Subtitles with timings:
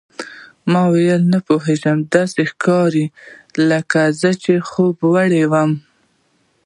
[0.71, 3.05] ما وویل، نه پوهېږم، داسې ښکاري
[3.69, 5.71] لکه زه چې خوبوړی یم.